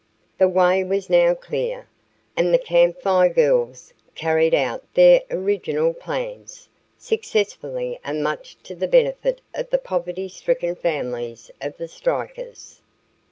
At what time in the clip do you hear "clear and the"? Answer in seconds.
1.35-2.57